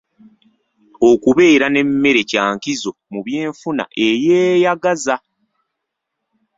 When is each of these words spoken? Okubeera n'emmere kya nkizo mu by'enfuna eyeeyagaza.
Okubeera 1.09 1.65
n'emmere 1.69 2.21
kya 2.29 2.43
nkizo 2.55 2.91
mu 3.11 3.19
by'enfuna 3.25 3.83
eyeeyagaza. 4.07 5.15